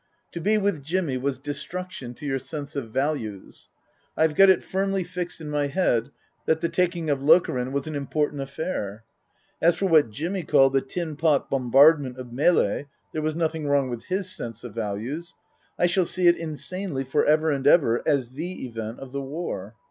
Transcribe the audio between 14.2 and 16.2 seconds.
sense of values), I shall